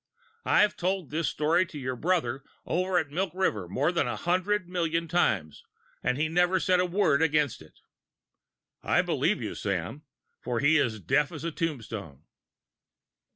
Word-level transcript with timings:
I've 0.47 0.75
told 0.75 1.11
this 1.11 1.27
story 1.29 1.63
to 1.67 1.77
your 1.77 1.95
brother 1.95 2.43
over 2.65 2.97
at 2.97 3.11
Milk 3.11 3.31
River 3.35 3.69
more 3.69 3.91
than 3.91 4.07
a 4.07 4.15
hundred 4.15 4.67
million 4.67 5.07
times, 5.07 5.63
and 6.01 6.17
he 6.17 6.27
never 6.27 6.59
said 6.59 6.79
a 6.79 6.87
word 6.87 7.21
against 7.21 7.61
it." 7.61 7.81
"I 8.81 9.03
believe 9.03 9.43
you, 9.43 9.53
Samuel; 9.53 10.01
for 10.39 10.59
he 10.59 10.77
is 10.79 10.99
deaf 11.01 11.31
as 11.31 11.43
a 11.43 11.51
tombstone." 11.51 12.23